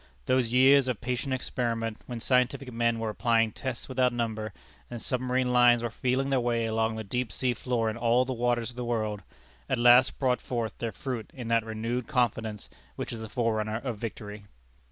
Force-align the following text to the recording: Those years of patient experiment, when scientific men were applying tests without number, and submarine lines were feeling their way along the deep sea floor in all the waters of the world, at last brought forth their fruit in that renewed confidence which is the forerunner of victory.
Those 0.25 0.51
years 0.51 0.87
of 0.87 0.99
patient 0.99 1.31
experiment, 1.31 2.01
when 2.07 2.19
scientific 2.19 2.73
men 2.73 2.97
were 2.97 3.11
applying 3.11 3.51
tests 3.51 3.87
without 3.87 4.11
number, 4.11 4.51
and 4.89 4.99
submarine 4.99 5.53
lines 5.53 5.83
were 5.83 5.91
feeling 5.91 6.31
their 6.31 6.39
way 6.39 6.65
along 6.65 6.95
the 6.95 7.03
deep 7.03 7.31
sea 7.31 7.53
floor 7.53 7.87
in 7.87 7.97
all 7.97 8.25
the 8.25 8.33
waters 8.33 8.71
of 8.71 8.75
the 8.77 8.83
world, 8.83 9.21
at 9.69 9.77
last 9.77 10.17
brought 10.17 10.41
forth 10.41 10.75
their 10.79 10.91
fruit 10.91 11.29
in 11.35 11.49
that 11.49 11.63
renewed 11.63 12.07
confidence 12.07 12.67
which 12.95 13.13
is 13.13 13.21
the 13.21 13.29
forerunner 13.29 13.77
of 13.77 13.99
victory. 13.99 14.45